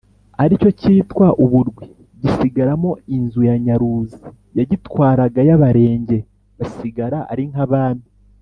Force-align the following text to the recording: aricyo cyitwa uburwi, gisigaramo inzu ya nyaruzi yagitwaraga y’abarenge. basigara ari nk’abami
aricyo 0.43 0.69
cyitwa 0.79 1.27
uburwi, 1.43 1.85
gisigaramo 2.21 2.91
inzu 3.15 3.41
ya 3.49 3.55
nyaruzi 3.65 4.17
yagitwaraga 4.57 5.39
y’abarenge. 5.47 6.17
basigara 6.57 7.19
ari 7.33 7.45
nk’abami 7.51 8.07